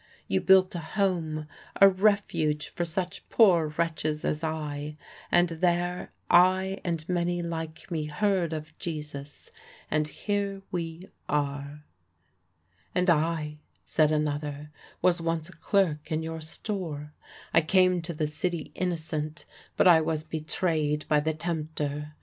You 0.27 0.41
built 0.41 0.73
a 0.73 0.79
home, 0.79 1.45
a 1.79 1.87
refuge 1.87 2.69
for 2.69 2.85
such 2.85 3.29
poor 3.29 3.67
wretches 3.67 4.25
as 4.25 4.43
I, 4.43 4.95
and 5.31 5.49
there 5.49 6.11
I 6.27 6.81
and 6.83 7.07
many 7.07 7.43
like 7.43 7.91
me 7.91 8.05
heard 8.05 8.51
of 8.51 8.75
Jesus; 8.79 9.51
and 9.91 10.07
here 10.07 10.63
we 10.71 11.03
are." 11.29 11.83
"And 12.95 13.11
I," 13.11 13.59
said 13.83 14.11
another, 14.11 14.71
"was 15.03 15.21
once 15.21 15.49
a 15.49 15.53
clerk 15.57 16.11
in 16.11 16.23
your 16.23 16.41
store. 16.41 17.13
I 17.53 17.61
came 17.61 18.01
to 18.01 18.13
the 18.15 18.25
city 18.25 18.71
innocent, 18.73 19.45
but 19.77 19.87
I 19.87 20.01
was 20.01 20.23
betrayed 20.23 21.07
by 21.09 21.19
the 21.19 21.35
tempter. 21.35 22.15